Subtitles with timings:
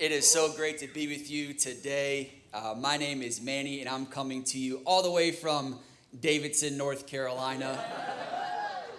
[0.00, 2.32] It is so great to be with you today.
[2.54, 5.78] Uh, my name is Manny, and I'm coming to you all the way from
[6.18, 7.78] Davidson, North Carolina.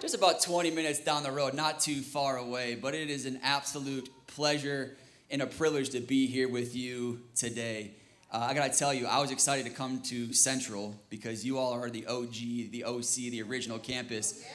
[0.00, 3.40] Just about 20 minutes down the road, not too far away, but it is an
[3.42, 4.96] absolute pleasure
[5.28, 7.90] and a privilege to be here with you today.
[8.32, 11.72] Uh, I gotta tell you, I was excited to come to Central because you all
[11.72, 14.46] are the OG, the OC, the original campus.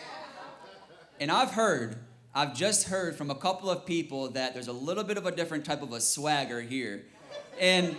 [1.20, 1.98] And I've heard
[2.36, 5.32] I've just heard from a couple of people that there's a little bit of a
[5.32, 7.06] different type of a swagger here.
[7.60, 7.96] And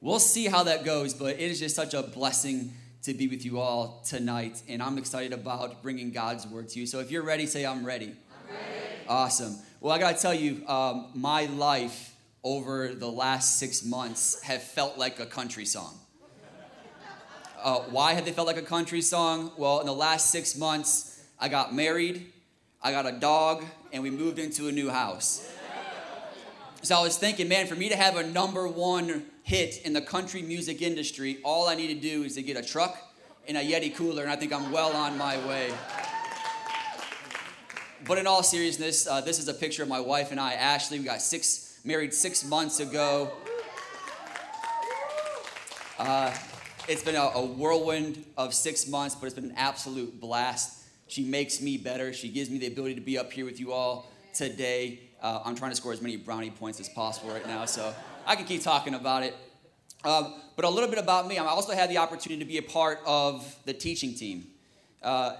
[0.00, 3.44] we'll see how that goes, but it is just such a blessing to be with
[3.44, 4.62] you all tonight.
[4.68, 6.86] And I'm excited about bringing God's word to you.
[6.86, 8.06] So if you're ready, say, I'm ready.
[8.06, 8.94] I'm ready.
[9.08, 9.56] Awesome.
[9.80, 14.62] Well, I got to tell you, um, my life over the last six months have
[14.62, 15.98] felt like a country song.
[17.60, 19.50] Uh, why have they felt like a country song?
[19.56, 22.32] Well, in the last six months, I got married.
[22.86, 25.50] I got a dog, and we moved into a new house.
[26.82, 30.00] So I was thinking, man, for me to have a number one hit in the
[30.00, 32.96] country music industry, all I need to do is to get a truck
[33.48, 35.72] and a Yeti cooler, and I think I'm well on my way.
[38.06, 41.00] But in all seriousness, uh, this is a picture of my wife and I, Ashley.
[41.00, 43.32] We got six married six months ago.
[45.98, 46.32] Uh,
[46.86, 50.84] it's been a, a whirlwind of six months, but it's been an absolute blast.
[51.08, 52.12] She makes me better.
[52.12, 55.00] She gives me the ability to be up here with you all today.
[55.22, 57.94] Uh, I'm trying to score as many brownie points as possible right now, so
[58.26, 59.34] I can keep talking about it.
[60.04, 61.38] Um, but a little bit about me.
[61.38, 64.46] I also had the opportunity to be a part of the teaching team.
[65.02, 65.36] Uh,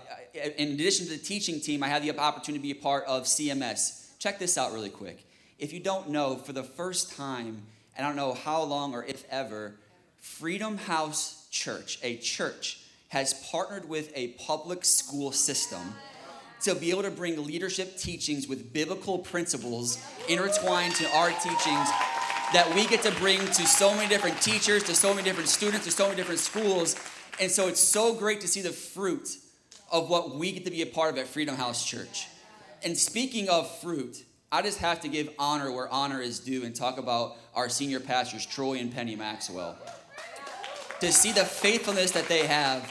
[0.56, 3.25] in addition to the teaching team, I had the opportunity to be a part of
[3.25, 4.19] CMS.
[4.19, 5.26] Check this out really quick.
[5.59, 7.62] If you don't know, for the first time,
[7.97, 9.75] and I don't know how long or if ever,
[10.21, 15.94] Freedom House Church, a church has partnered with a public school system
[16.62, 21.89] to be able to bring leadership teachings with biblical principles intertwined to our teachings
[22.53, 25.84] that we get to bring to so many different teachers, to so many different students,
[25.84, 26.97] to so many different schools.
[27.41, 29.37] And so it's so great to see the fruit
[29.91, 32.28] of what we get to be a part of at Freedom House Church.
[32.83, 36.75] And speaking of fruit, I just have to give honor where honor is due and
[36.75, 39.77] talk about our senior pastors, Troy and Penny Maxwell
[41.01, 42.91] to see the faithfulness that they have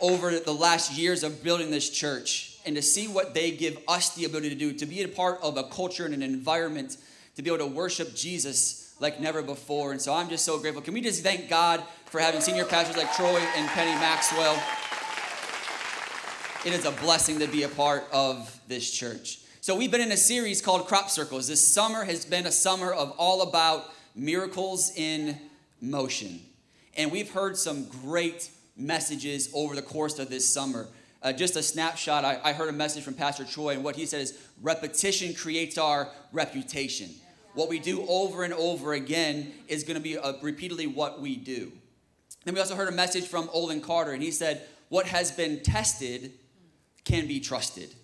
[0.00, 4.14] over the last years of building this church and to see what they give us
[4.14, 6.96] the ability to do, to be a part of a culture and an environment,
[7.36, 9.92] to be able to worship Jesus like never before.
[9.92, 10.82] And so I'm just so grateful.
[10.82, 14.60] Can we just thank God for having senior pastors like Troy and Penny Maxwell?
[16.64, 19.40] It is a blessing to be a part of this church.
[19.60, 21.48] So we've been in a series called Crop Circles.
[21.48, 25.38] This summer has been a summer of all about miracles in
[25.80, 26.40] motion.
[26.96, 30.88] And we've heard some great messages over the course of this summer.
[31.22, 34.06] Uh, just a snapshot, I, I, heard a message from Pastor Troy, and what he
[34.06, 37.10] said is repetition creates our reputation.
[37.54, 41.36] What we do over and over again is going to be uh, repeatedly what we
[41.36, 41.72] do.
[42.44, 45.62] Then we also heard a message from Olin Carter, and he said, What has been
[45.62, 46.32] tested
[47.04, 47.94] can be trusted.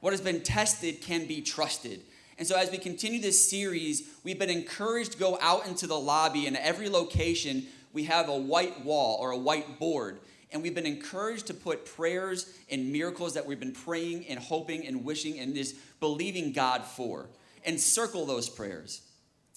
[0.00, 2.02] What has been tested can be trusted.
[2.38, 5.98] And so, as we continue this series, we've been encouraged to go out into the
[5.98, 10.20] lobby and every location we have a white wall or a white board.
[10.50, 14.86] And we've been encouraged to put prayers and miracles that we've been praying and hoping
[14.86, 17.28] and wishing and just believing God for
[17.64, 19.02] and circle those prayers.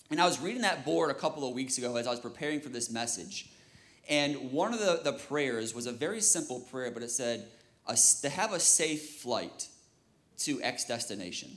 [0.10, 2.60] And I was reading that board a couple of weeks ago as I was preparing
[2.60, 3.50] for this message.
[4.10, 7.48] And one of the, the prayers was a very simple prayer, but it said,
[8.22, 9.68] to have a safe flight
[10.40, 11.50] to X destination.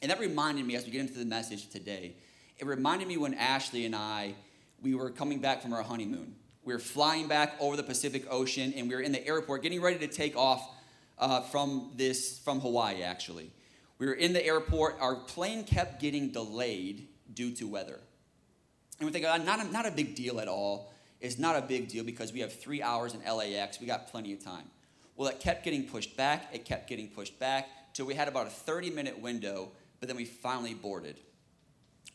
[0.00, 2.14] And that reminded me as we get into the message today,
[2.58, 4.34] it reminded me when Ashley and I
[4.82, 6.34] we were coming back from our honeymoon.
[6.64, 9.80] We were flying back over the Pacific Ocean, and we were in the airport getting
[9.80, 10.68] ready to take off
[11.18, 13.02] uh, from this from Hawaii.
[13.02, 13.50] Actually,
[13.98, 14.96] we were in the airport.
[15.00, 18.00] Our plane kept getting delayed due to weather,
[18.98, 20.92] and we think, oh, not a, not a big deal at all.
[21.20, 23.80] It's not a big deal because we have three hours in LAX.
[23.80, 24.64] We got plenty of time.
[25.16, 26.48] Well, it kept getting pushed back.
[26.52, 30.16] It kept getting pushed back till we had about a 30 minute window, but then
[30.16, 31.18] we finally boarded.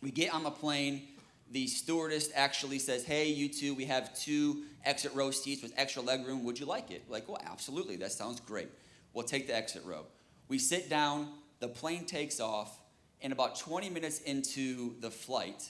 [0.02, 1.08] We get on the plane
[1.54, 6.02] the stewardess actually says, Hey, you two, we have two exit row seats with extra
[6.02, 6.44] leg room.
[6.44, 7.04] Would you like it?
[7.08, 7.96] Like, well, absolutely.
[7.96, 8.70] That sounds great.
[9.14, 10.06] We'll take the exit row.
[10.48, 11.30] We sit down,
[11.60, 12.80] the plane takes off,
[13.22, 15.70] and about 20 minutes into the flight,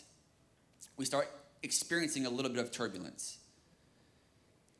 [0.97, 1.29] we start
[1.61, 3.37] experiencing a little bit of turbulence.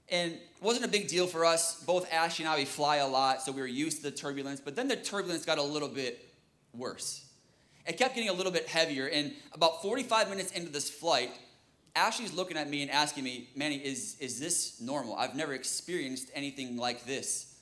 [0.09, 1.83] And it wasn't a big deal for us.
[1.83, 4.61] Both Ashley and I, we fly a lot, so we were used to the turbulence.
[4.61, 6.33] But then the turbulence got a little bit
[6.73, 7.22] worse.
[7.85, 9.07] It kept getting a little bit heavier.
[9.07, 11.31] And about 45 minutes into this flight,
[11.95, 15.15] Ashley's looking at me and asking me, Manny, is, is this normal?
[15.15, 17.56] I've never experienced anything like this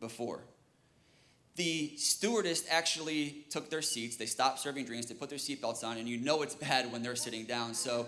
[0.00, 0.40] before.
[1.56, 4.16] The stewardess actually took their seats.
[4.16, 5.06] They stopped serving drinks.
[5.06, 7.74] They put their seatbelts on, and you know it's bad when they're sitting down.
[7.74, 8.06] So,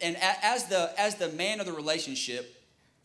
[0.00, 2.60] and as the as the man of the relationship,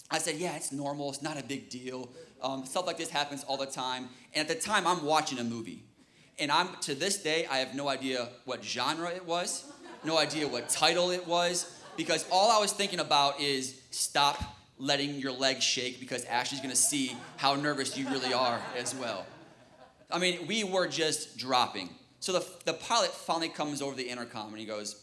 [0.09, 1.11] I said, "Yeah, it's normal.
[1.11, 2.09] It's not a big deal.
[2.41, 5.43] Um, stuff like this happens all the time." And at the time, I'm watching a
[5.43, 5.83] movie,
[6.39, 9.65] and I'm to this day, I have no idea what genre it was,
[10.03, 14.41] no idea what title it was, because all I was thinking about is stop
[14.79, 19.25] letting your legs shake because Ashley's gonna see how nervous you really are as well.
[20.11, 21.89] I mean, we were just dropping.
[22.19, 25.01] So the, the pilot finally comes over the intercom and he goes,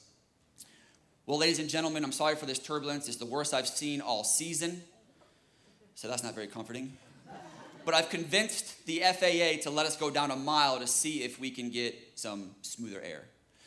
[1.27, 3.09] Well, ladies and gentlemen, I'm sorry for this turbulence.
[3.09, 4.83] It's the worst I've seen all season.
[5.95, 6.97] So that's not very comforting.
[7.85, 11.39] But I've convinced the FAA to let us go down a mile to see if
[11.39, 13.25] we can get some smoother air.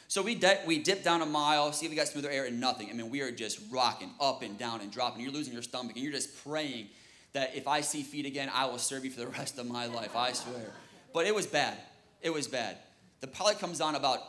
[0.08, 2.90] So we, we dip down a mile, see if we got smoother air, and nothing.
[2.90, 5.22] I mean, we are just rocking up and down and dropping.
[5.22, 6.88] You're losing your stomach, and you're just praying
[7.34, 9.86] that if I see feet again, I will serve you for the rest of my
[9.86, 10.16] life.
[10.16, 10.72] I swear.
[11.14, 11.78] But it was bad.
[12.22, 12.78] It was bad.
[13.20, 14.20] The pilot comes on about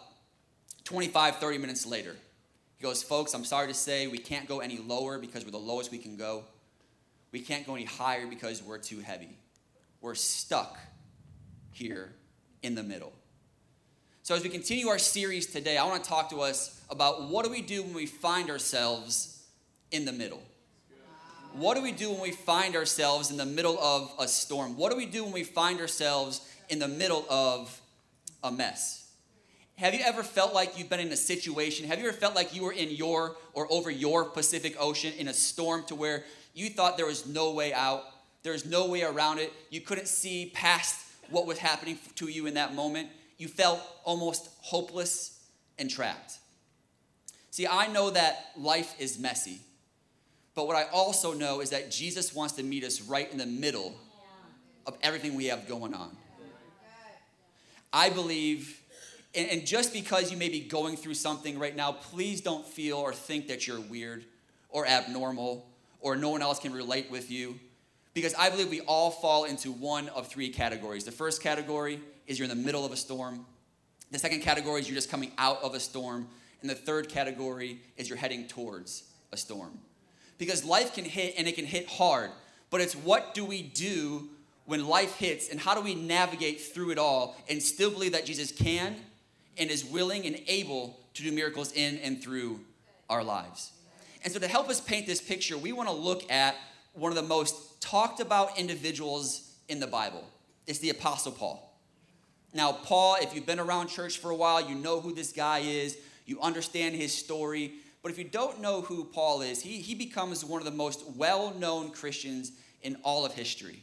[0.84, 2.16] 25, 30 minutes later.
[2.76, 5.58] He goes, Folks, I'm sorry to say we can't go any lower because we're the
[5.58, 6.44] lowest we can go.
[7.30, 9.36] We can't go any higher because we're too heavy.
[10.00, 10.78] We're stuck
[11.72, 12.12] here
[12.62, 13.12] in the middle.
[14.22, 17.44] So, as we continue our series today, I want to talk to us about what
[17.44, 19.42] do we do when we find ourselves
[19.90, 20.42] in the middle?
[21.52, 24.76] What do we do when we find ourselves in the middle of a storm?
[24.76, 27.80] What do we do when we find ourselves in the middle of
[28.44, 29.10] a mess?
[29.76, 31.86] Have you ever felt like you've been in a situation?
[31.86, 35.28] Have you ever felt like you were in your or over your Pacific Ocean in
[35.28, 38.02] a storm to where you thought there was no way out,
[38.48, 42.46] there was no way around it, you couldn't see past what was happening to you
[42.46, 43.10] in that moment?
[43.36, 45.38] You felt almost hopeless
[45.78, 46.38] and trapped.
[47.50, 49.58] See, I know that life is messy,
[50.54, 53.44] but what I also know is that Jesus wants to meet us right in the
[53.44, 53.94] middle
[54.86, 56.16] of everything we have going on.
[57.92, 58.80] I believe,
[59.34, 63.12] and just because you may be going through something right now, please don't feel or
[63.12, 64.24] think that you're weird
[64.70, 65.68] or abnormal
[66.00, 67.60] or no one else can relate with you.
[68.18, 71.04] Because I believe we all fall into one of three categories.
[71.04, 73.46] The first category is you're in the middle of a storm.
[74.10, 76.26] The second category is you're just coming out of a storm.
[76.60, 79.78] And the third category is you're heading towards a storm.
[80.36, 82.32] Because life can hit and it can hit hard,
[82.70, 84.28] but it's what do we do
[84.66, 88.26] when life hits and how do we navigate through it all and still believe that
[88.26, 88.96] Jesus can
[89.56, 92.58] and is willing and able to do miracles in and through
[93.08, 93.70] our lives.
[94.24, 96.56] And so, to help us paint this picture, we want to look at
[96.98, 100.24] one of the most talked about individuals in the Bible.
[100.66, 101.64] It's the Apostle Paul.
[102.52, 105.60] Now, Paul, if you've been around church for a while, you know who this guy
[105.60, 107.74] is, you understand his story.
[108.02, 111.04] But if you don't know who Paul is, he, he becomes one of the most
[111.16, 112.52] well known Christians
[112.82, 113.82] in all of history.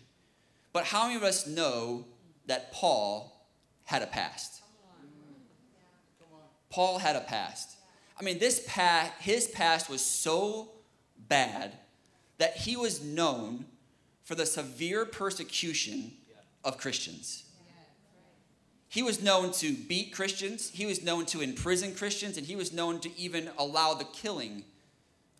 [0.74, 2.06] But how many of us know
[2.48, 3.48] that Paul
[3.86, 4.62] had a past?
[6.70, 7.78] Paul had a past.
[8.20, 10.72] I mean, this past, his past was so
[11.30, 11.78] bad
[12.38, 13.66] that he was known
[14.24, 16.12] for the severe persecution
[16.64, 17.44] of Christians.
[18.88, 22.72] He was known to beat Christians, he was known to imprison Christians, and he was
[22.72, 24.64] known to even allow the killing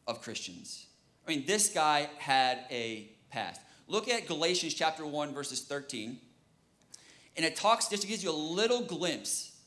[0.08, 0.88] of Christians.
[1.26, 3.62] I mean, this guy had a past.
[3.88, 6.20] Look at Galatians chapter 1, verses 13.
[7.38, 9.58] And it talks, just gives you a little glimpse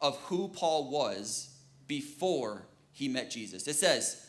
[0.00, 1.50] of who Paul was
[1.86, 3.66] before he met Jesus.
[3.66, 4.25] It says,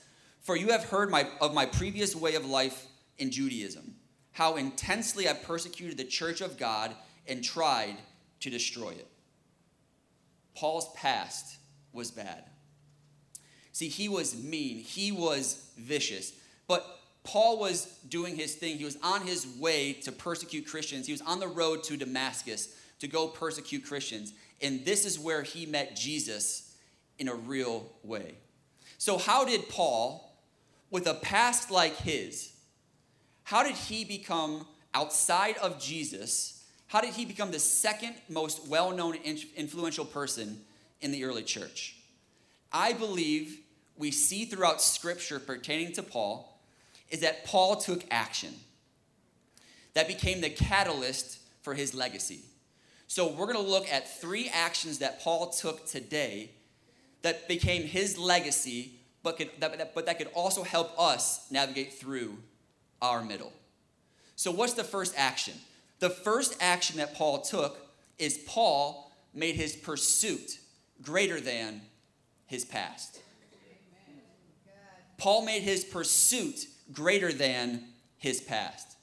[0.48, 2.88] For you have heard my, of my previous way of life
[3.18, 3.96] in Judaism,
[4.32, 6.96] how intensely I persecuted the church of God
[7.28, 7.98] and tried
[8.40, 9.08] to destroy it.
[10.56, 11.58] Paul's past
[11.92, 12.46] was bad.
[13.74, 16.32] See, he was mean, he was vicious,
[16.66, 18.78] but Paul was doing his thing.
[18.78, 21.08] He was on his way to persecute Christians.
[21.08, 24.32] He was on the road to Damascus to go persecute Christians.
[24.62, 26.74] And this is where he met Jesus
[27.20, 28.36] in a real way.
[28.98, 30.27] So, how did Paul,
[30.90, 32.54] with a past like his,
[33.44, 36.66] how did he become outside of Jesus?
[36.88, 39.16] How did he become the second most well known,
[39.56, 40.62] influential person
[41.02, 41.98] in the early church?
[42.72, 43.60] I believe
[43.98, 46.60] we see throughout scripture pertaining to Paul
[47.10, 48.54] is that Paul took action.
[49.94, 52.42] That became the catalyst for his legacy.
[53.08, 56.52] So we're going to look at three actions that Paul took today
[57.22, 61.92] that became his legacy, but, could, that, that, but that could also help us navigate
[61.92, 62.38] through
[63.02, 63.52] our middle.
[64.38, 65.54] So, what's the first action?
[66.00, 67.78] The first action that Paul took
[68.18, 70.60] is Paul made his pursuit
[71.02, 71.82] greater than
[72.46, 73.20] his past.
[75.18, 77.84] Paul made his pursuit greater than
[78.18, 78.96] his past.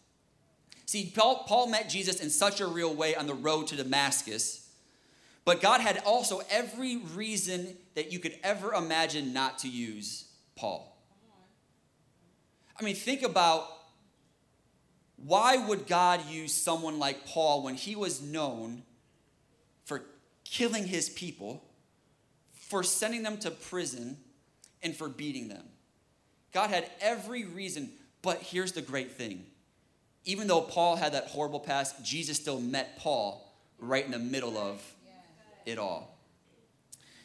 [0.87, 4.64] See, Paul, Paul met Jesus in such a real way on the road to Damascus,
[5.45, 10.91] but God had also every reason that you could ever imagine not to use Paul.
[12.79, 13.69] I mean, think about
[15.17, 18.83] why would God use someone like Paul when he was known
[19.85, 20.03] for
[20.45, 21.63] killing his people,
[22.53, 24.17] for sending them to prison,
[24.83, 25.65] and for beating them?
[26.53, 27.91] God had every reason,
[28.23, 29.45] but here's the great thing.
[30.25, 34.57] Even though Paul had that horrible past, Jesus still met Paul right in the middle
[34.57, 34.83] of
[35.67, 36.19] it all.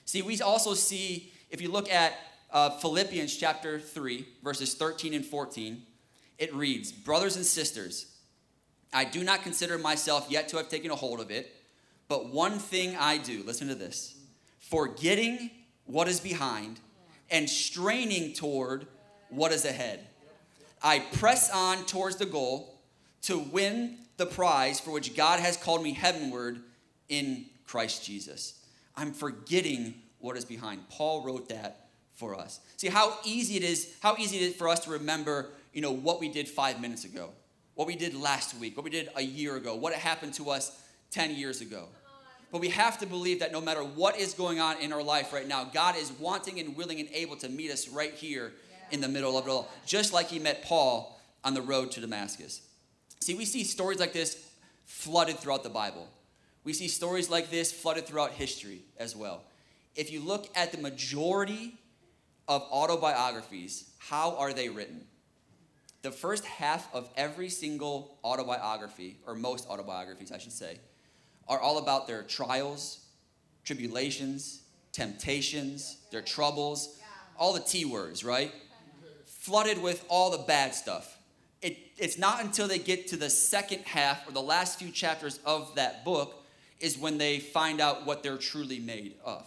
[0.06, 2.14] See, we also see, if you look at
[2.52, 5.84] uh, Philippians chapter 3, verses 13 and 14,
[6.38, 8.16] it reads Brothers and sisters,
[8.92, 11.56] I do not consider myself yet to have taken a hold of it,
[12.08, 14.16] but one thing I do, listen to this,
[14.60, 15.52] forgetting
[15.86, 16.80] what is behind
[17.30, 18.88] and straining toward
[19.30, 20.08] what is ahead.
[20.82, 22.80] I press on towards the goal
[23.24, 26.62] to win the prize for which God has called me heavenward
[27.10, 28.56] in Christ Jesus.
[28.96, 30.90] I'm forgetting what is behind.
[30.90, 32.60] Paul wrote that for us.
[32.78, 35.92] See how easy it is, how easy it is for us to remember, you know,
[35.92, 37.30] what we did 5 minutes ago,
[37.76, 40.82] what we did last week, what we did a year ago, what happened to us
[41.12, 41.86] 10 years ago.
[42.52, 45.32] But we have to believe that no matter what is going on in our life
[45.32, 48.52] right now, God is wanting and willing and able to meet us right here
[48.90, 52.02] in the middle of it all, just like he met Paul on the road to
[52.02, 52.62] Damascus.
[53.20, 54.50] See, we see stories like this
[54.86, 56.08] flooded throughout the Bible.
[56.70, 59.42] We see stories like this flooded throughout history as well.
[59.96, 61.74] If you look at the majority
[62.48, 65.02] of autobiographies, how are they written?
[66.04, 70.78] The first half of every single autobiography, or most autobiographies, I should say,
[71.48, 73.04] are all about their trials,
[73.64, 74.62] tribulations,
[74.92, 77.00] temptations, their troubles,
[77.36, 78.54] all the T words, right?
[79.26, 81.18] Flooded with all the bad stuff.
[81.64, 85.40] It, it's not until they get to the second half or the last few chapters
[85.48, 86.39] of that book
[86.80, 89.46] is when they find out what they're truly made of.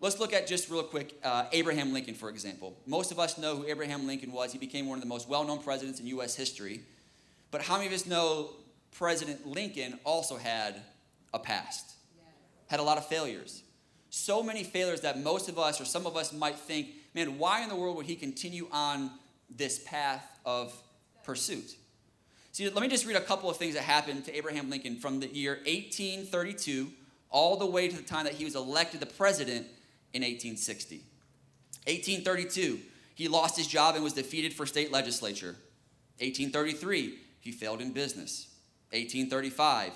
[0.00, 2.76] Let's look at just real quick uh, Abraham Lincoln, for example.
[2.86, 4.52] Most of us know who Abraham Lincoln was.
[4.52, 6.36] He became one of the most well known presidents in U.S.
[6.36, 6.82] history.
[7.50, 8.50] But how many of us know
[8.92, 10.76] President Lincoln also had
[11.34, 11.94] a past?
[12.68, 13.62] Had a lot of failures.
[14.10, 17.62] So many failures that most of us or some of us might think, man, why
[17.62, 19.10] in the world would he continue on
[19.50, 20.72] this path of
[21.24, 21.74] pursuit?
[22.58, 25.20] See, let me just read a couple of things that happened to Abraham Lincoln from
[25.20, 26.90] the year 1832
[27.30, 29.64] all the way to the time that he was elected the president
[30.12, 30.96] in 1860.
[31.86, 32.80] 1832,
[33.14, 35.54] he lost his job and was defeated for state legislature.
[36.18, 38.48] 1833, he failed in business.
[38.90, 39.92] 1835,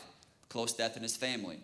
[0.49, 1.59] close death in his family.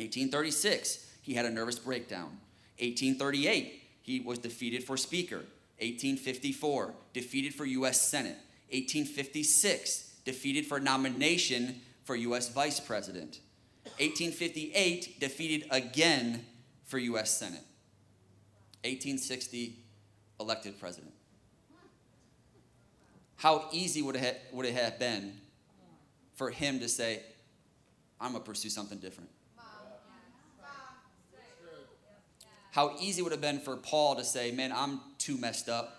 [0.00, 2.36] 1836, he had a nervous breakdown.
[2.80, 5.44] 1838, he was defeated for speaker.
[5.78, 8.00] 1854, defeated for U.S.
[8.00, 8.38] Senate.
[8.72, 12.50] 1856, defeated for nomination for U.S.
[12.50, 13.40] Vice President.
[13.98, 16.44] 1858, defeated again
[16.84, 17.30] for U.S.
[17.30, 17.62] Senate.
[18.84, 19.78] 1860,
[20.38, 21.12] elected president.
[23.36, 25.34] How easy would it, have, would it have been
[26.34, 27.22] for him to say,
[28.20, 29.30] I'm going to pursue something different?
[32.70, 35.98] How easy would it have been for Paul to say, Man, I'm too messed up.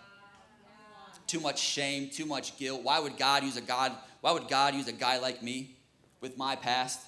[1.26, 2.82] Too much shame, too much guilt.
[2.82, 5.76] Why would God use a God why would God use a guy like me
[6.20, 7.00] with my past?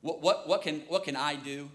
[0.00, 1.68] What, what, what, can, what can I do?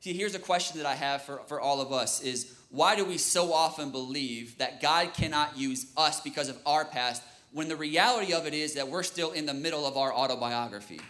[0.00, 3.04] See, here's a question that I have for, for all of us is why do
[3.04, 7.22] we so often believe that God cannot use us because of our past
[7.52, 11.00] when the reality of it is that we're still in the middle of our autobiography?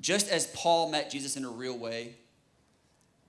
[0.00, 2.16] Just as Paul met Jesus in a real way,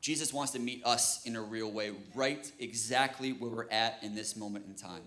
[0.06, 4.14] Jesus wants to meet us in a real way, right exactly where we're at in
[4.14, 5.02] this moment in time.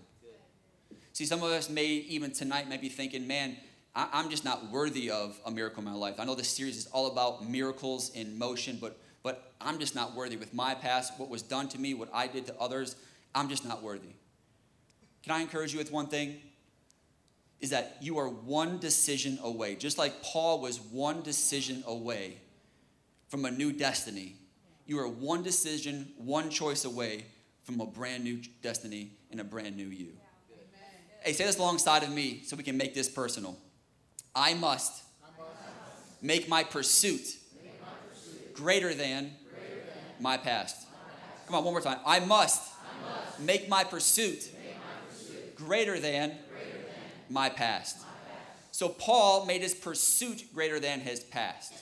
[1.13, 3.55] See, some of us may even tonight may be thinking, man,
[3.95, 6.15] I, am just not worthy of a miracle in my life.
[6.19, 10.15] I know this series is all about miracles in motion, but but I'm just not
[10.15, 12.97] worthy with my past, what was done to me, what I did to others.
[13.33, 14.15] I'm just not worthy.
[15.23, 16.41] Can I encourage you with one thing?
[17.61, 22.41] Is that you are one decision away, just like Paul was one decision away
[23.29, 24.35] from a new destiny
[24.89, 27.23] you are one decision, one choice away
[27.61, 30.07] from a brand new destiny and a brand new you.
[31.21, 33.55] Hey, say this alongside of me so we can make this personal.
[34.33, 35.03] I must
[36.23, 37.37] make my pursuit
[38.55, 39.29] greater than,
[40.19, 40.87] my past.
[41.45, 41.99] Come on, one more time.
[42.03, 42.73] I must,
[43.37, 44.49] make my pursuit,
[45.55, 46.31] greater than,
[47.29, 47.99] my past.
[48.71, 51.73] So Paul made his pursuit greater than his past.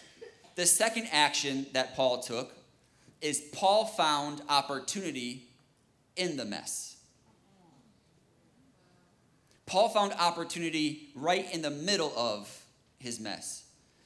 [0.56, 2.57] The second action that Paul took
[3.22, 5.48] is Paul found opportunity
[6.16, 6.98] in the mess.
[9.66, 12.64] Paul found opportunity right in the middle of
[13.00, 13.66] his mess.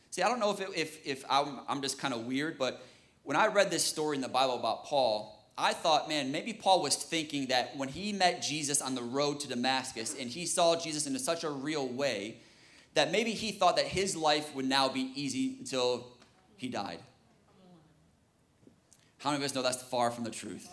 [0.09, 2.83] See, I don't know if, it, if, if I'm, I'm just kind of weird, but
[3.23, 6.81] when I read this story in the Bible about Paul, I thought, man, maybe Paul
[6.81, 10.75] was thinking that when he met Jesus on the road to Damascus and he saw
[10.75, 12.37] Jesus in such a real way,
[12.95, 16.07] that maybe he thought that his life would now be easy until
[16.57, 16.99] he died.
[19.21, 20.67] How many of us know that's far from the truth?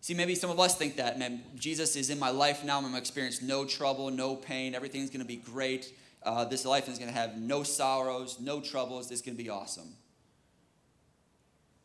[0.00, 2.78] See, maybe some of us think that, man, Jesus is in my life now.
[2.78, 4.74] I'm going to experience no trouble, no pain.
[4.74, 5.92] Everything's going to be great.
[6.22, 9.10] Uh, this life is going to have no sorrows, no troubles.
[9.10, 9.94] It's going to be awesome.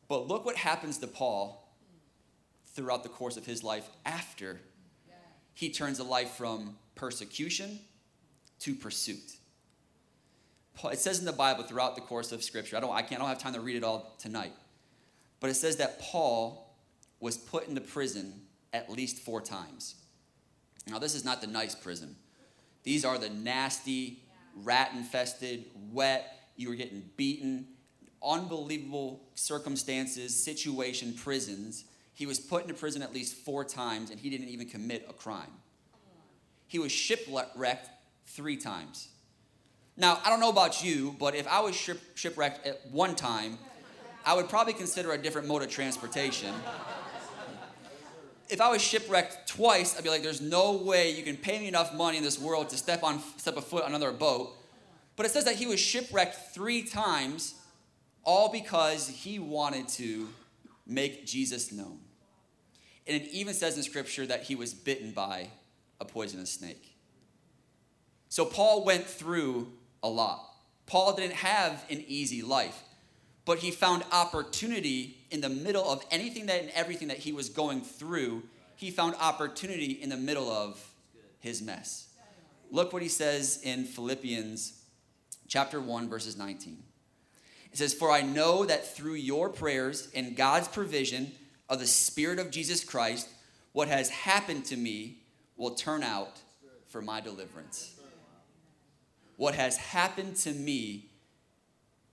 [0.08, 1.70] But look what happens to Paul
[2.74, 4.62] throughout the course of his life after
[5.54, 7.80] he turns a life from persecution
[8.60, 9.38] to pursuit.
[10.86, 13.26] It says in the Bible throughout the course of Scripture, I don't, I can't, I
[13.26, 14.52] don't have time to read it all tonight,
[15.40, 16.76] but it says that Paul
[17.20, 18.42] was put into prison
[18.74, 19.96] at least four times.
[20.88, 22.16] Now, this is not the nice prison.
[22.84, 24.20] These are the nasty,
[24.64, 27.68] rat infested, wet, you were getting beaten,
[28.24, 31.86] unbelievable circumstances, situation, prisons.
[32.14, 35.14] He was put into prison at least four times and he didn't even commit a
[35.14, 35.52] crime.
[36.68, 37.90] He was shipwrecked
[38.28, 39.10] three times.
[39.98, 43.58] Now, I don't know about you, but if I was ship, shipwrecked at one time,
[44.26, 46.54] I would probably consider a different mode of transportation.
[48.50, 51.68] If I was shipwrecked twice, I'd be like, there's no way you can pay me
[51.68, 54.56] enough money in this world to step on step a foot on another boat.
[55.16, 57.56] But it says that he was shipwrecked three times
[58.24, 60.28] all because he wanted to
[60.88, 62.00] make Jesus known.
[63.08, 65.50] And it even says in scripture that he was bitten by
[66.02, 66.98] a poisonous snake.
[68.30, 70.44] So Paul went through a lot.
[70.88, 72.84] Paul didn't have an easy life,
[73.46, 77.50] but he found opportunity in the middle of anything that and everything that he was
[77.50, 78.44] going through.
[78.76, 80.84] He found opportunity in the middle of
[81.40, 82.10] his mess.
[82.72, 84.82] Look what he says in Philippians
[85.48, 86.82] chapter 1 verses 19.
[87.72, 91.32] It says, For I know that through your prayers and God's provision
[91.70, 93.30] of the Spirit of Jesus Christ,
[93.74, 95.18] what has happened to me
[95.58, 96.40] will turn out
[96.88, 97.94] for my deliverance.
[99.38, 101.10] What has happened to me,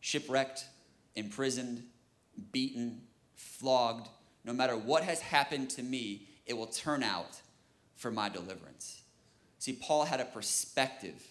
[0.00, 0.64] shipwrecked,
[1.14, 1.84] imprisoned,
[2.52, 3.02] beaten,
[3.34, 4.08] flogged,
[4.44, 7.40] no matter what has happened to me, it will turn out
[7.96, 9.02] for my deliverance.
[9.58, 11.22] See, Paul had a perspective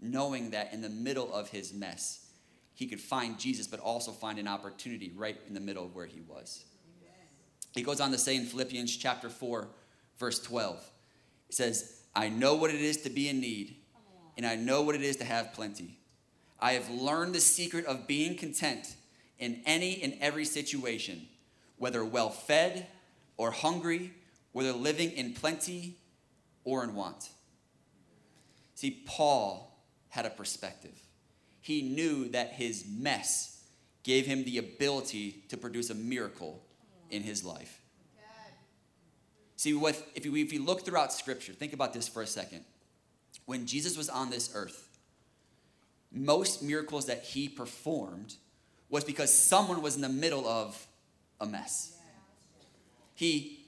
[0.00, 2.26] knowing that in the middle of his mess,
[2.74, 6.06] he could find Jesus, but also find an opportunity right in the middle of where
[6.06, 6.64] he was.
[7.72, 9.68] He goes on to say in Philippians chapter 4,
[10.18, 10.76] verse 12,
[11.48, 13.76] it says, I know what it is to be in need,
[14.36, 15.98] and I know what it is to have plenty.
[16.60, 18.94] I have learned the secret of being content
[19.44, 21.28] in any and every situation,
[21.76, 22.86] whether well fed
[23.36, 24.12] or hungry,
[24.52, 25.96] whether living in plenty
[26.64, 27.28] or in want.
[28.74, 29.78] See, Paul
[30.08, 31.04] had a perspective
[31.64, 33.62] he knew that his mess
[34.02, 36.62] gave him the ability to produce a miracle
[37.10, 37.80] in his life.
[39.56, 42.66] See, with, if, you, if you look throughout Scripture, think about this for a second.
[43.46, 44.98] When Jesus was on this earth,
[46.12, 48.34] most miracles that he performed
[48.94, 50.86] was because someone was in the middle of
[51.40, 51.96] a mess.
[53.14, 53.66] He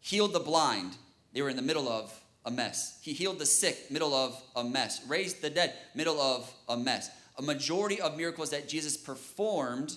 [0.00, 0.96] healed the blind,
[1.32, 2.98] they were in the middle of a mess.
[3.02, 5.00] He healed the sick, middle of a mess.
[5.06, 9.96] Raised the dead, middle of a mess a majority of miracles that Jesus performed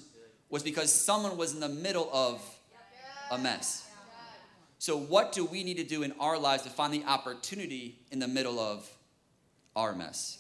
[0.50, 2.42] was because someone was in the middle of
[3.32, 3.86] a mess.
[4.80, 8.20] So, what do we need to do in our lives to find the opportunity in
[8.20, 8.90] the middle of
[9.76, 10.40] our mess?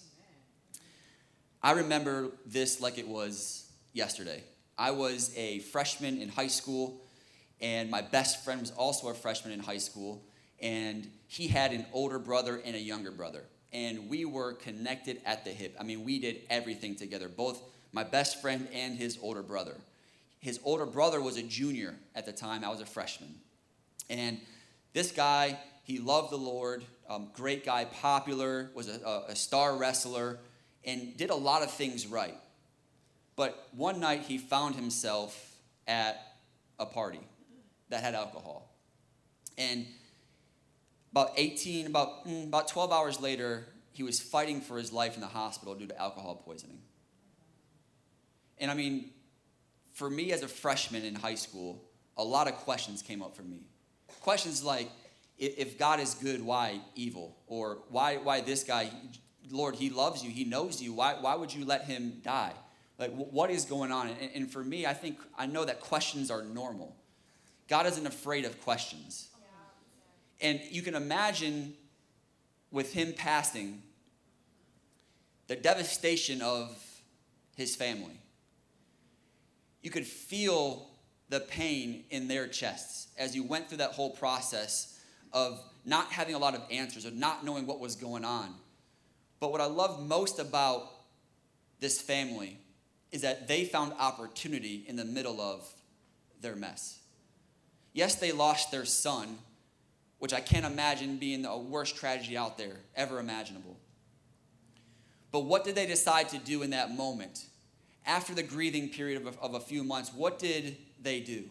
[1.62, 3.63] I remember this like it was
[3.94, 4.44] yesterday.
[4.78, 7.02] I was a freshman in high school,
[7.62, 10.24] and my best friend was also a freshman in high school,
[10.62, 15.44] and he had an older brother and a younger brother and we were connected at
[15.44, 15.76] the hip.
[15.80, 19.76] I mean, we did everything together, both my best friend and his older brother.
[20.40, 23.36] His older brother was a junior at the time, I was a freshman.
[24.10, 24.40] And
[24.94, 30.40] this guy, he loved the Lord, um, great guy, popular, was a, a star wrestler,
[30.86, 32.36] and did a lot of things right.
[33.36, 36.36] But one night he found himself at
[36.80, 37.20] a party
[37.90, 38.70] that had alcohol.
[39.58, 39.86] And
[41.12, 45.22] about 18, about, mm, about 12 hours later, he was fighting for his life in
[45.22, 46.80] the hospital due to alcohol poisoning.
[48.58, 49.12] And I mean,
[49.94, 51.84] for me as a freshman in high school,
[52.18, 53.62] a lot of questions came up for me.
[54.22, 54.90] Questions like,
[55.38, 57.38] if God is good, why evil?
[57.48, 58.90] Or why, why this guy,
[59.50, 62.54] Lord, he loves you, he knows you, why, why would you let him die?
[63.00, 64.08] Like, what is going on?
[64.08, 66.96] And, and for me, I think, I know that questions are normal.
[67.68, 69.30] God isn't afraid of questions.
[70.42, 71.74] And you can imagine
[72.72, 73.82] with him passing
[75.48, 76.78] the devastation of
[77.56, 78.20] his family.
[79.82, 80.90] You could feel
[81.30, 85.00] the pain in their chests as you went through that whole process
[85.32, 88.54] of not having a lot of answers, or not knowing what was going on.
[89.40, 90.92] But what I love most about
[91.80, 92.58] this family
[93.14, 95.66] is that they found opportunity in the middle of
[96.42, 97.00] their mess.
[97.94, 99.38] Yes, they lost their son,
[100.18, 103.78] which I can't imagine being the worst tragedy out there ever imaginable.
[105.32, 107.46] But what did they decide to do in that moment?
[108.06, 111.44] After the grieving period of a, of a few months, what did they do?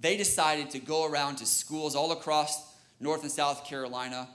[0.00, 4.28] They decided to go around to schools all across North and South Carolina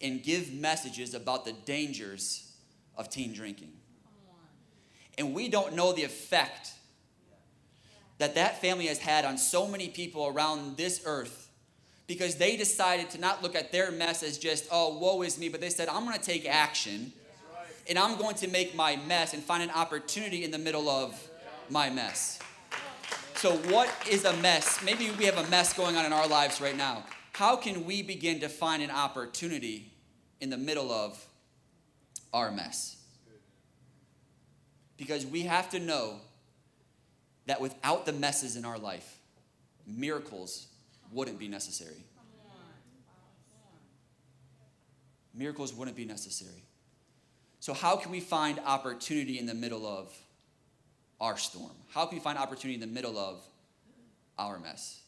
[0.00, 2.50] and give messages about the dangers
[2.96, 3.72] of teen drinking.
[5.18, 6.72] And we don't know the effect
[8.18, 11.48] that that family has had on so many people around this earth
[12.06, 15.48] because they decided to not look at their mess as just, oh, woe is me,
[15.48, 17.12] but they said, I'm going to take action
[17.88, 21.18] and I'm going to make my mess and find an opportunity in the middle of
[21.70, 22.38] my mess.
[23.36, 24.82] So, what is a mess?
[24.82, 27.04] Maybe we have a mess going on in our lives right now.
[27.32, 29.92] How can we begin to find an opportunity
[30.40, 31.22] in the middle of
[32.32, 33.03] our mess?
[34.96, 36.16] Because we have to know
[37.46, 39.18] that without the messes in our life,
[39.86, 40.68] miracles
[41.12, 42.04] wouldn't be necessary.
[45.34, 46.62] Miracles wouldn't be necessary.
[47.58, 50.12] So, how can we find opportunity in the middle of
[51.20, 51.72] our storm?
[51.92, 53.42] How can we find opportunity in the middle of
[54.38, 55.00] our mess?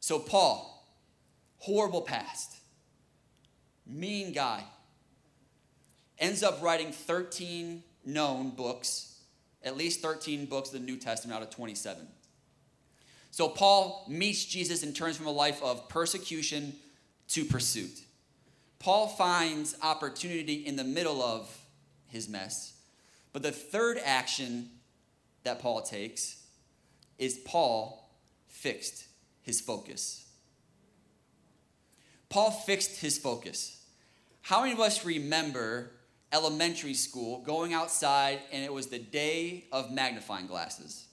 [0.00, 0.86] So, Paul,
[1.58, 2.56] horrible past,
[3.86, 4.64] mean guy,
[6.18, 9.20] ends up writing 13 known books,
[9.62, 12.06] at least 13 books of the New Testament out of 27.
[13.30, 16.74] So, Paul meets Jesus and turns from a life of persecution
[17.28, 18.02] to pursuit.
[18.78, 21.50] Paul finds opportunity in the middle of
[22.06, 22.74] his mess.
[23.32, 24.70] But the third action
[25.42, 26.42] that Paul takes
[27.18, 28.08] is Paul
[28.46, 29.06] fixed
[29.42, 30.26] his focus.
[32.28, 33.84] Paul fixed his focus.
[34.42, 35.90] How many of us remember
[36.34, 41.06] elementary school going outside and it was the day of magnifying glasses?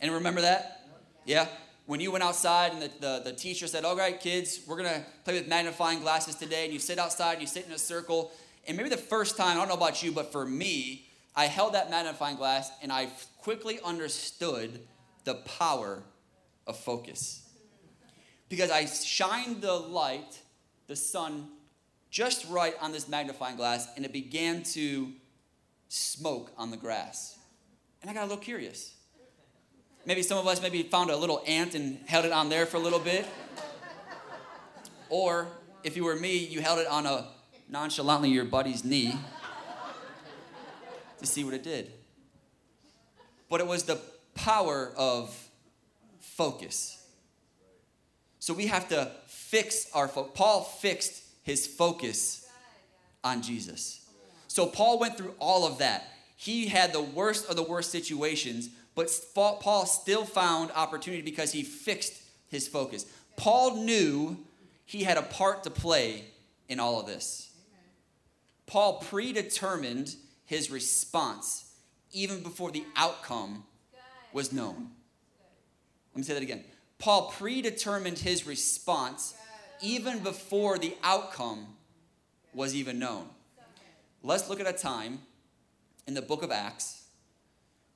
[0.00, 0.88] And remember that?
[1.24, 1.46] Yeah?
[1.86, 4.88] When you went outside and the, the, the teacher said, All right, kids, we're going
[4.92, 6.64] to play with magnifying glasses today.
[6.64, 8.32] And you sit outside and you sit in a circle.
[8.66, 11.74] And maybe the first time, I don't know about you, but for me, I held
[11.74, 14.80] that magnifying glass and I quickly understood
[15.24, 16.02] the power
[16.66, 17.48] of focus.
[18.48, 20.40] Because I shined the light,
[20.88, 21.48] the sun,
[22.16, 25.12] just right on this magnifying glass and it began to
[25.88, 27.36] smoke on the grass.
[28.00, 28.94] And I got a little curious.
[30.06, 32.78] Maybe some of us maybe found a little ant and held it on there for
[32.78, 33.26] a little bit.
[35.10, 35.48] Or
[35.84, 37.26] if you were me, you held it on a
[37.68, 39.14] nonchalantly your buddy's knee
[41.18, 41.92] to see what it did.
[43.50, 44.00] But it was the
[44.34, 45.36] power of
[46.20, 47.06] focus.
[48.38, 50.32] So we have to fix our focus.
[50.34, 52.44] Paul fixed his focus
[53.22, 54.04] on Jesus.
[54.48, 56.08] So Paul went through all of that.
[56.36, 61.62] He had the worst of the worst situations, but Paul still found opportunity because he
[61.62, 63.06] fixed his focus.
[63.36, 64.38] Paul knew
[64.86, 66.24] he had a part to play
[66.68, 67.52] in all of this.
[68.66, 71.72] Paul predetermined his response
[72.10, 73.62] even before the outcome
[74.32, 74.90] was known.
[76.12, 76.64] Let me say that again.
[76.98, 79.34] Paul predetermined his response
[79.80, 81.66] even before the outcome
[82.54, 83.28] was even known.
[84.22, 85.20] Let's look at a time
[86.06, 87.04] in the book of Acts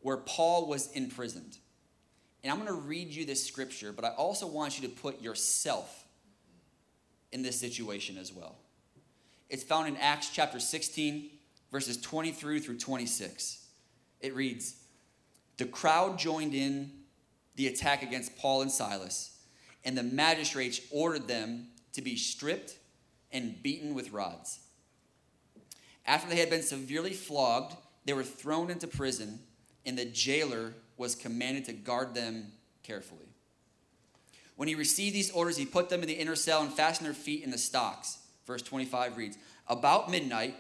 [0.01, 1.59] where Paul was imprisoned.
[2.43, 5.21] And I'm going to read you this scripture, but I also want you to put
[5.21, 6.07] yourself
[7.33, 8.57] in this situation as well.
[9.49, 11.31] It's found in Acts chapter 16,
[11.71, 13.67] verses 23 through 26.
[14.21, 14.77] It reads
[15.59, 16.93] The crowd joined in
[17.57, 19.39] the attack against Paul and Silas,
[19.85, 22.77] and the magistrates ordered them to be stripped
[23.33, 24.61] and beaten with rods.
[26.07, 29.41] After they had been severely flogged, they were thrown into prison,
[29.85, 33.29] and the jailer was commanded to guard them carefully.
[34.57, 37.15] When he received these orders, he put them in the inner cell and fastened their
[37.15, 38.19] feet in the stocks.
[38.47, 40.55] Verse 25 reads About midnight,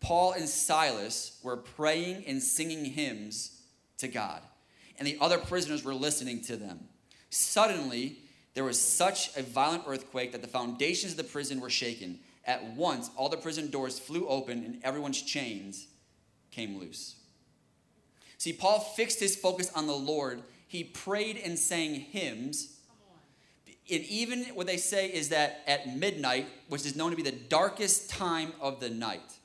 [0.00, 3.60] Paul and Silas were praying and singing hymns
[3.98, 4.42] to God.
[4.98, 6.80] and the other prisoners were listening to them.
[7.30, 8.18] Suddenly,
[8.60, 12.18] there was such a violent earthquake that the foundations of the prison were shaken.
[12.44, 15.86] At once, all the prison doors flew open and everyone's chains
[16.50, 17.14] came loose.
[18.36, 20.42] See, Paul fixed his focus on the Lord.
[20.68, 22.76] He prayed and sang hymns.
[23.90, 27.32] And even what they say is that at midnight, which is known to be the
[27.32, 29.38] darkest time of the night,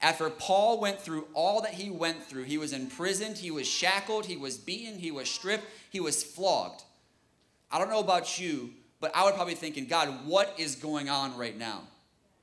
[0.00, 4.26] after Paul went through all that he went through, he was imprisoned, he was shackled,
[4.26, 6.84] he was beaten, he was stripped, he was flogged.
[7.70, 11.36] I don't know about you, but I would probably thinking, God, what is going on
[11.36, 11.82] right now?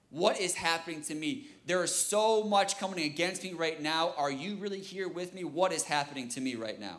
[0.10, 1.48] What is happening to me?
[1.66, 4.14] There is so much coming against me right now.
[4.18, 5.44] Are you really here with me?
[5.44, 6.98] What is happening to me right now?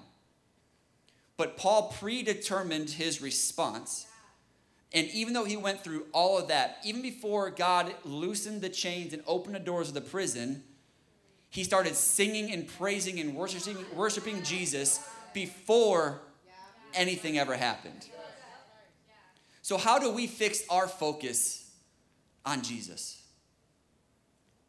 [1.38, 4.07] But Paul predetermined his response.
[4.93, 9.12] And even though he went through all of that, even before God loosened the chains
[9.12, 10.62] and opened the doors of the prison,
[11.51, 15.01] he started singing and praising and worshiping, worshiping Jesus
[15.33, 16.21] before
[16.95, 18.07] anything ever happened.
[19.68, 21.70] So, how do we fix our focus
[22.46, 23.22] on Jesus?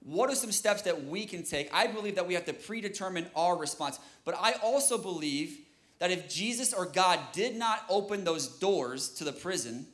[0.01, 1.73] What are some steps that we can take?
[1.73, 5.57] I believe that we have to predetermine our response, but I also believe
[5.99, 9.87] that if Jesus or God did not open those doors to the prison,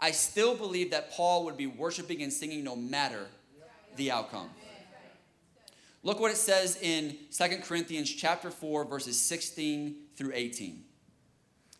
[0.00, 3.28] I still believe that Paul would be worshiping and singing no matter
[3.94, 4.50] the outcome.
[6.02, 10.82] Look what it says in Second Corinthians chapter 4 verses 16 through 18.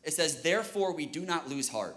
[0.05, 1.97] It says, "Therefore we do not lose heart."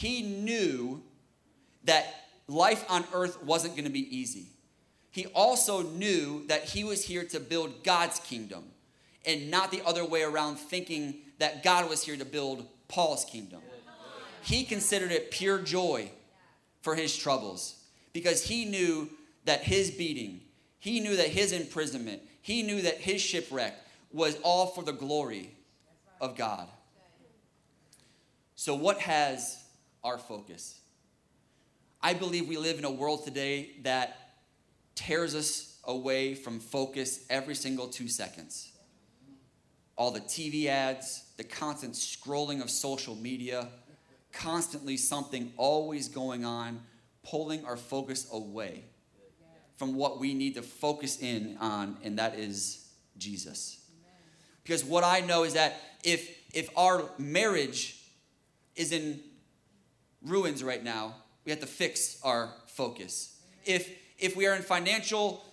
[0.00, 1.02] he knew
[1.84, 2.06] that
[2.48, 4.46] life on earth wasn't going to be easy.
[5.10, 8.64] He also knew that he was here to build God's kingdom
[9.26, 13.60] and not the other way around, thinking that God was here to build Paul's kingdom.
[14.40, 16.10] He considered it pure joy
[16.80, 17.76] for his troubles
[18.14, 19.10] because he knew
[19.44, 20.40] that his beating,
[20.78, 23.74] he knew that his imprisonment, he knew that his shipwreck
[24.10, 25.54] was all for the glory
[26.22, 26.68] of God.
[28.54, 29.60] So, what has
[30.02, 30.80] our focus.
[32.02, 34.16] I believe we live in a world today that
[34.94, 38.72] tears us away from focus every single two seconds.
[39.96, 43.68] All the TV ads, the constant scrolling of social media,
[44.32, 46.80] constantly something always going on,
[47.22, 48.84] pulling our focus away
[49.76, 53.80] from what we need to focus in on, and that is Jesus.
[54.62, 57.96] Because what I know is that if if our marriage
[58.76, 59.20] is in
[60.24, 63.40] ruins right now, we have to fix our focus.
[63.64, 65.44] If if we are in financial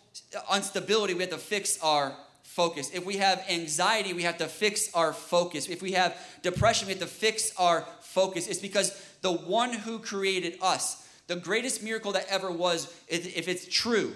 [0.54, 2.92] instability, we have to fix our focus.
[2.94, 5.70] If we have anxiety, we have to fix our focus.
[5.70, 8.48] If we have depression, we have to fix our focus.
[8.48, 13.68] It's because the one who created us, the greatest miracle that ever was, if it's
[13.68, 14.14] true,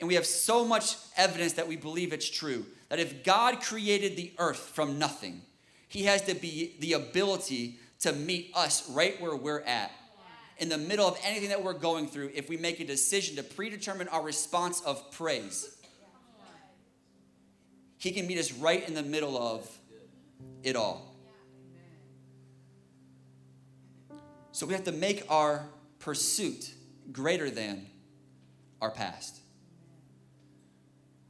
[0.00, 4.16] and we have so much evidence that we believe it's true, that if God created
[4.16, 5.42] the earth from nothing,
[5.88, 9.90] he has to be the ability to meet us right where we're at.
[10.58, 13.42] In the middle of anything that we're going through, if we make a decision to
[13.42, 15.74] predetermine our response of praise,
[17.96, 19.66] He can meet us right in the middle of
[20.62, 21.16] it all.
[24.52, 25.66] So we have to make our
[25.98, 26.74] pursuit
[27.10, 27.86] greater than
[28.82, 29.40] our past.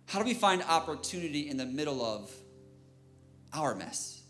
[0.06, 2.34] How do we find opportunity in the middle of
[3.52, 4.23] our mess?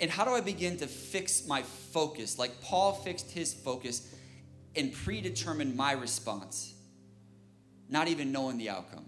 [0.00, 4.14] And how do I begin to fix my focus, like Paul fixed his focus
[4.76, 6.74] and predetermined my response,
[7.88, 9.06] not even knowing the outcome?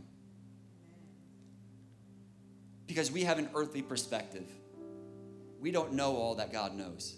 [2.87, 4.46] Because we have an earthly perspective.
[5.61, 7.14] We don't know all that God knows.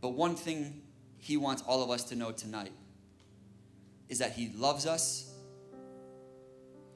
[0.00, 0.82] But one thing
[1.18, 2.72] he wants all of us to know tonight
[4.08, 5.32] is that he loves us.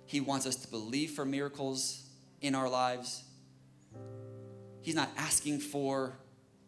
[0.06, 2.04] He wants us to believe for miracles
[2.40, 3.22] in our lives
[4.82, 6.12] He's not asking for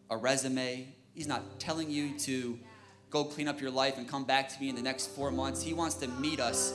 [0.08, 0.86] a resume.
[1.14, 2.58] He's not telling you to
[3.10, 5.62] go clean up your life and come back to me in the next four months.
[5.62, 6.72] He wants to meet us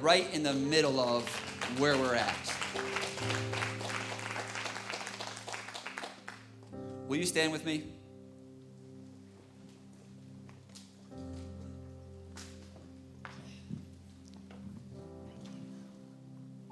[0.00, 1.26] right in the middle of
[1.78, 2.54] where we're at.
[7.08, 7.84] Will you stand with me?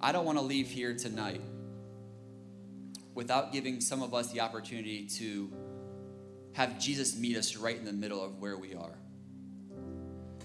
[0.00, 1.40] I don't want to leave here tonight
[3.14, 5.52] without giving some of us the opportunity to
[6.52, 8.98] have Jesus meet us right in the middle of where we are.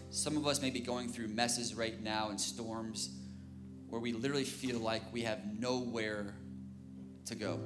[0.09, 3.09] Some of us may be going through messes right now and storms
[3.89, 6.33] where we literally feel like we have nowhere
[7.25, 7.59] to go.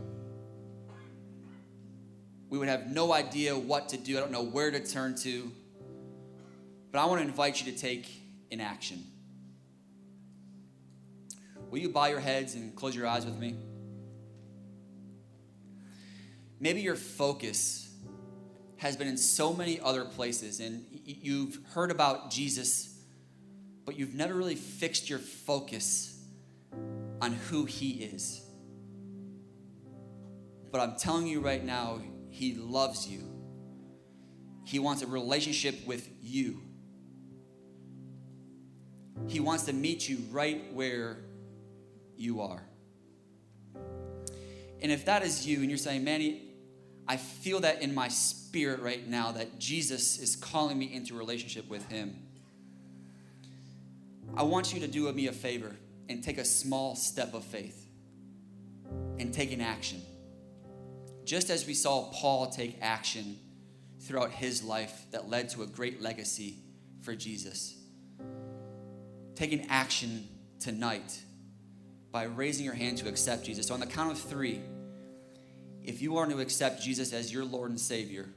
[2.49, 4.17] We would have no idea what to do.
[4.17, 5.51] I don't know where to turn to.
[6.91, 8.09] But I want to invite you to take
[8.51, 9.05] an action.
[11.69, 13.55] Will you bow your heads and close your eyes with me?
[16.61, 17.91] Maybe your focus
[18.77, 22.95] has been in so many other places, and you've heard about Jesus,
[23.83, 26.23] but you've never really fixed your focus
[27.19, 28.43] on who He is.
[30.71, 33.23] But I'm telling you right now, He loves you.
[34.63, 36.61] He wants a relationship with you.
[39.25, 41.17] He wants to meet you right where
[42.15, 42.61] you are.
[44.79, 46.50] And if that is you and you're saying, Manny,
[47.11, 51.69] I feel that in my spirit right now that Jesus is calling me into relationship
[51.69, 52.17] with Him,
[54.33, 55.75] I want you to do me a favor
[56.07, 57.85] and take a small step of faith
[59.19, 60.01] and take an action.
[61.25, 63.37] Just as we saw Paul take action
[63.99, 66.59] throughout his life that led to a great legacy
[67.01, 67.75] for Jesus.
[69.35, 70.29] Take an action
[70.61, 71.19] tonight
[72.09, 73.67] by raising your hand to accept Jesus.
[73.67, 74.61] So, on the count of three,
[75.83, 78.29] if you are to accept Jesus as your Lord and Savior,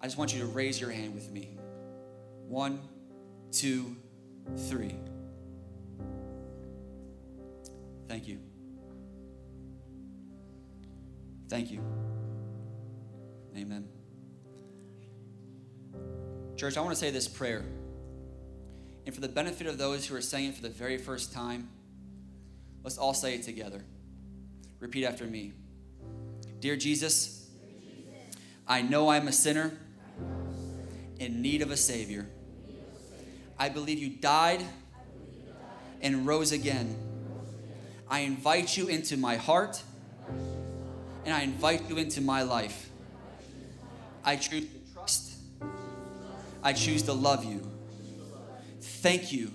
[0.00, 1.48] I just want you to raise your hand with me.
[2.48, 2.80] One,
[3.52, 3.96] two,
[4.68, 4.94] three.
[8.08, 8.38] Thank you.
[11.48, 11.80] Thank you.
[13.56, 13.88] Amen.
[16.56, 17.64] Church, I want to say this prayer.
[19.06, 21.68] And for the benefit of those who are saying it for the very first time,
[22.82, 23.82] let's all say it together.
[24.78, 25.52] Repeat after me
[26.60, 27.48] Dear Jesus,
[28.68, 29.72] I know I'm a sinner
[31.18, 32.28] in need of a Savior.
[33.58, 34.62] I believe you died
[36.02, 36.96] and rose again.
[38.10, 39.82] I invite you into my heart
[41.24, 42.90] and I invite you into my life.
[44.22, 45.32] I choose to trust.
[46.62, 47.62] I choose to love you.
[48.82, 49.50] Thank you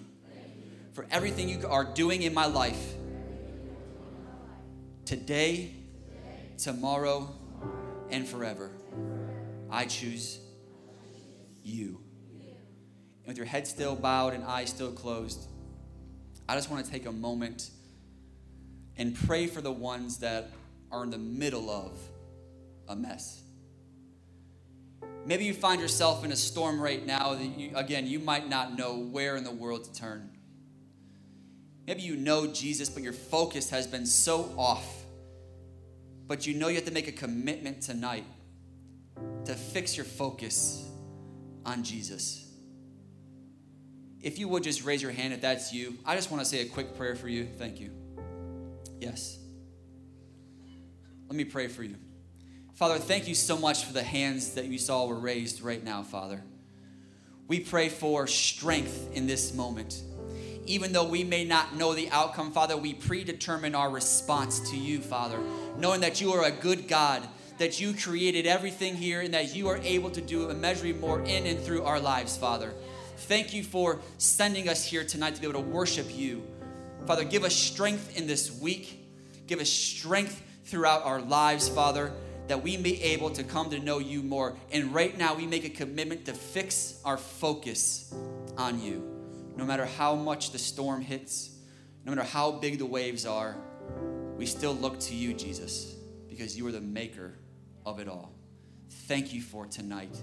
[0.94, 2.96] for everything you are doing in my life.
[5.06, 5.75] Today,
[6.58, 7.34] tomorrow,
[8.10, 8.72] and forever.
[9.70, 10.40] I choose
[11.64, 12.00] you.
[13.20, 15.48] And with your head still bowed and eyes still closed,
[16.48, 17.72] I just want to take a moment
[18.98, 20.52] and pray for the ones that
[20.92, 22.00] are in the middle of
[22.88, 23.42] a mess.
[25.26, 28.78] Maybe you find yourself in a storm right now that you, again, you might not
[28.78, 30.30] know where in the world to turn.
[31.88, 35.05] Maybe you know Jesus, but your focus has been so off.
[36.28, 38.26] But you know you have to make a commitment tonight
[39.46, 40.88] to fix your focus
[41.66, 42.42] on Jesus.
[44.22, 46.62] If you would just raise your hand if that's you, I just want to say
[46.62, 47.48] a quick prayer for you.
[47.58, 47.92] Thank you.
[49.00, 49.38] Yes.
[51.28, 51.96] Let me pray for you.
[52.74, 56.04] Father, thank you so much for the hands that you saw were raised right now,
[56.04, 56.44] Father.
[57.48, 60.02] We pray for strength in this moment.
[60.66, 65.00] Even though we may not know the outcome, Father, we predetermine our response to you,
[65.00, 65.40] Father,
[65.78, 69.68] knowing that you are a good God, that you created everything here, and that you
[69.68, 72.74] are able to do immeasurably more in and through our lives, Father.
[73.18, 76.44] Thank you for sending us here tonight to be able to worship you.
[77.06, 79.00] Father, give us strength in this week.
[79.48, 82.12] Give us strength throughout our lives, Father
[82.48, 84.56] that we may be able to come to know you more.
[84.72, 88.14] And right now, we make a commitment to fix our focus
[88.58, 89.15] on you.
[89.56, 91.52] No matter how much the storm hits,
[92.04, 93.56] no matter how big the waves are,
[94.38, 95.96] we still look to you, Jesus,
[96.28, 97.34] because you are the maker
[97.86, 98.34] of it all.
[98.90, 100.16] Thank you for tonight.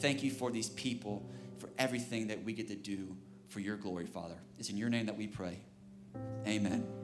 [0.00, 3.16] Thank you for these people, for everything that we get to do
[3.48, 4.36] for your glory, Father.
[4.58, 5.58] It's in your name that we pray.
[6.46, 7.01] Amen.